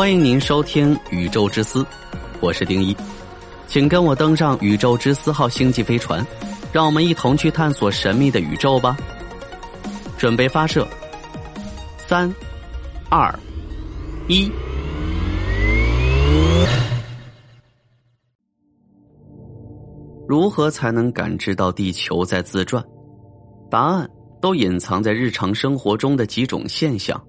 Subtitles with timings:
[0.00, 1.82] 欢迎您收听《宇宙之思》，
[2.40, 2.96] 我是丁一，
[3.66, 6.26] 请跟我登上宇宙之思号星际飞船，
[6.72, 8.96] 让我们一同去探索神秘的宇宙吧。
[10.16, 10.88] 准备发射，
[11.98, 12.34] 三、
[13.10, 13.38] 二、
[14.26, 14.50] 一。
[20.26, 22.82] 如何才能感知到地球在自转？
[23.70, 24.08] 答案
[24.40, 27.22] 都隐藏在日常生活中的几种现象。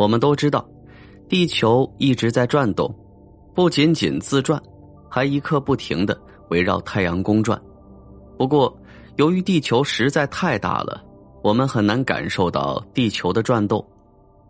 [0.00, 0.66] 我们都知道，
[1.28, 2.90] 地球一直在转动，
[3.54, 4.58] 不仅仅自转，
[5.10, 6.18] 还一刻不停的
[6.48, 7.60] 围绕太阳公转。
[8.38, 8.74] 不过，
[9.16, 11.04] 由于地球实在太大了，
[11.42, 13.86] 我们很难感受到地球的转动。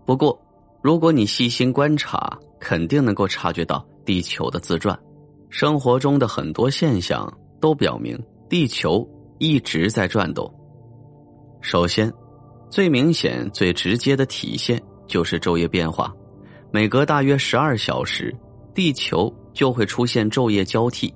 [0.06, 0.40] 不过，
[0.82, 4.96] 如果你细心观察，肯定能够察觉到地球的自转。
[5.48, 7.28] 生活中的很多现象
[7.60, 8.16] 都表明，
[8.48, 9.04] 地球
[9.38, 10.48] 一直在转动。
[11.60, 12.08] 首先，
[12.70, 14.80] 最明显、最直接的体现。
[15.10, 16.14] 就是昼夜变化，
[16.70, 18.32] 每隔大约十二小时，
[18.72, 21.12] 地球就会出现昼夜交替，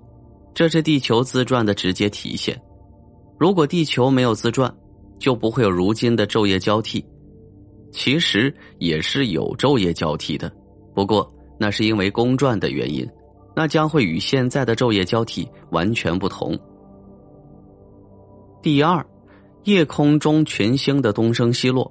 [0.52, 2.60] 这是地球自转的直接体现。
[3.38, 4.74] 如果地球没有自转，
[5.20, 7.06] 就不会有如今的昼夜交替。
[7.92, 10.50] 其实也是有昼夜交替的，
[10.92, 13.08] 不过那是因为公转的原因，
[13.54, 16.58] 那将会与现在的昼夜交替完全不同。
[18.60, 19.06] 第二，
[19.62, 21.88] 夜空中群星的东升西落。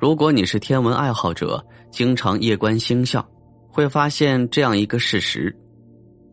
[0.00, 3.22] 如果你是天文爱好者，经常夜观星象，
[3.68, 5.54] 会发现这样一个事实：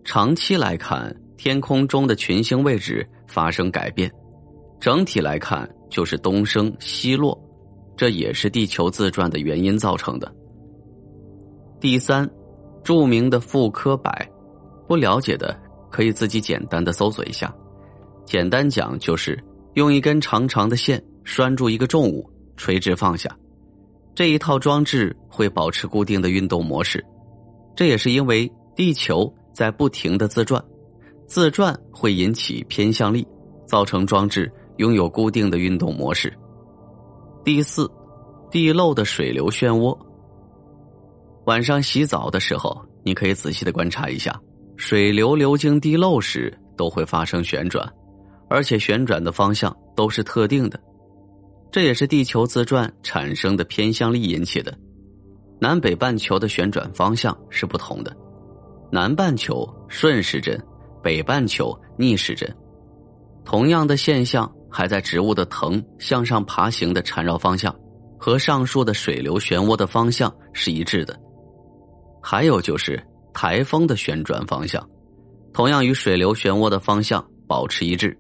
[0.05, 4.09] 长期来看，天空中的群星位置发生改变，
[4.79, 7.37] 整体来看就是东升西落，
[7.97, 10.33] 这也是地球自转的原因造成的。
[11.81, 12.25] 第三，
[12.85, 14.31] 著名的复科摆，
[14.87, 15.53] 不了解的
[15.91, 17.53] 可以自己简单的搜索一下。
[18.23, 19.37] 简单讲就是
[19.73, 23.29] 用一根长长的线拴住一个重物，垂直放下。
[24.17, 27.05] 这一套装置会保持固定的运动模式，
[27.75, 30.59] 这也是因为地球在不停的自转，
[31.27, 33.27] 自转会引起偏向力，
[33.67, 36.35] 造成装置拥有固定的运动模式。
[37.45, 37.87] 第四，
[38.49, 39.95] 地漏的水流漩涡。
[41.45, 44.35] 晚上洗澡的时候，你可以仔细的观察一下，
[44.77, 47.87] 水流流经地漏时都会发生旋转，
[48.49, 50.79] 而且旋转的方向都是特定的。
[51.77, 54.75] 这也是地球自转产生的偏向力引起的。
[55.59, 58.17] 南北半球的旋转方向是不同的，
[58.91, 60.59] 南半球顺时针，
[61.03, 62.51] 北半球逆时针。
[63.45, 67.71] 同样的现象还在植物的藤向上爬行的缠绕方向，
[68.17, 71.15] 和上述的水流漩涡的方向是一致的。
[72.23, 72.99] 还有就是
[73.35, 74.83] 台风的旋转方向，
[75.53, 78.17] 同样与水流漩涡的方向保持一致，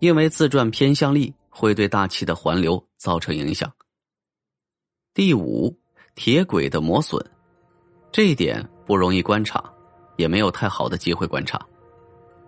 [0.00, 1.32] 因为自转偏向力。
[1.52, 3.72] 会对大气的环流造成影响。
[5.14, 5.74] 第五，
[6.14, 7.18] 铁轨的磨损，
[8.12, 9.64] 这一点不容易观察，
[10.18, 11.58] 也没有太好的机会观察。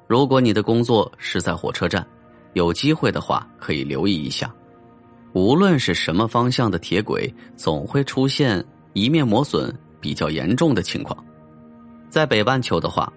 [0.06, 2.06] 如果你的工作是在火车站，
[2.52, 4.54] 有机会的话可以留意一下。
[5.32, 11.24] 无论是什么方向的铁轨，总会出现一面磨损比较严重的情况。
[12.10, 13.10] 在北半球的话，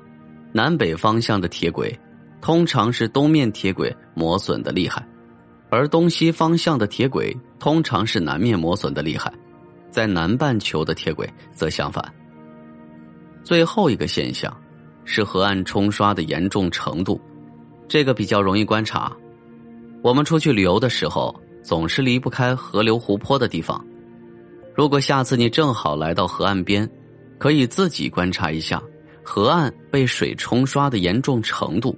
[0.54, 1.94] 南北方向的铁轨，
[2.40, 5.06] 通常是东面铁轨磨损的厉害。
[5.76, 9.30] 而东西方向的铁轨通常是南面磨损的厉害，
[9.92, 12.02] 在南半球的铁轨则相反。
[13.44, 14.56] 最后一个现象
[15.04, 17.20] 是河岸冲刷的严重程度，
[17.90, 19.12] 这个比较容易观察。
[20.02, 23.86] 我们出去旅游的时候，总是离不开河流、湖泊的地方。
[24.74, 26.90] 如果下次你正好来到河岸边，
[27.38, 28.82] 可以自己观察一下
[29.24, 31.98] 河岸被水冲刷的严重程度。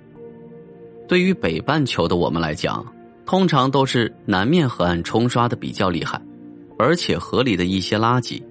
[1.07, 2.85] 对于北半球的我们来讲，
[3.27, 6.19] 通常都是南面河岸冲刷的比较厉害，
[6.79, 8.41] 而且河里的一些垃圾，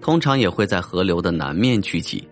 [0.00, 2.26] 通常也会在河流的南面聚集。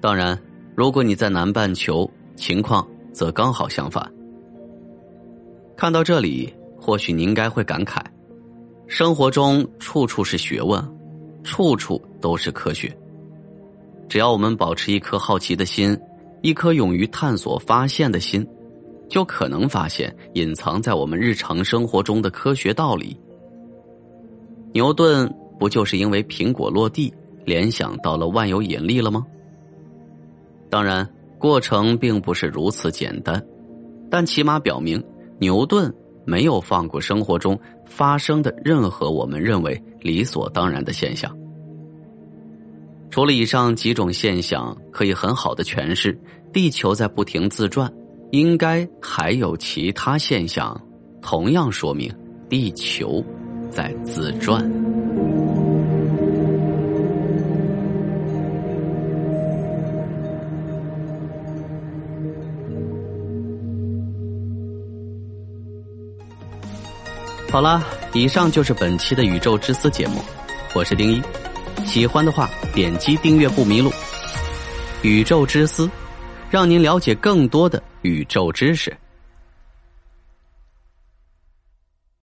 [0.00, 0.40] 当然，
[0.74, 4.10] 如果你在南半球，情况则刚好相反。
[5.76, 8.02] 看到这里，或许你应该会感慨：
[8.86, 10.82] 生活中处处是学问，
[11.44, 12.90] 处处都是科学。
[14.08, 15.94] 只要我们保持一颗好奇的心，
[16.40, 18.46] 一颗勇于探索发现的心。
[19.10, 23.14] 就可能发现隐藏在我们日常生活中的科学道理。
[24.72, 27.12] 牛顿不就是因为苹果落地
[27.44, 29.26] 联想到了万有引力了吗？
[30.70, 31.06] 当然，
[31.38, 33.44] 过程并不是如此简单，
[34.08, 35.02] 但起码表明
[35.40, 35.92] 牛顿
[36.24, 41.36] 没有放过生活中发生的任何我们认为理所当然的现象。
[43.10, 46.16] 除了以上几种现象可以很好的诠释
[46.52, 47.92] 地球在不停自转。
[48.30, 50.78] 应该还有其他现象
[51.20, 52.12] 同样说明
[52.48, 53.24] 地球
[53.70, 54.60] 在自转。
[67.50, 70.22] 好了以上就是本期的宇宙之思节目
[70.72, 71.20] 我是丁一。
[71.84, 73.90] 喜欢的话点击订阅不迷路。
[75.02, 75.90] 宇宙之思
[76.48, 78.96] 让您了解更多的宇宙知识。